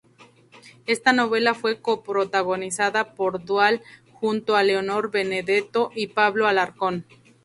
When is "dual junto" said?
3.45-4.55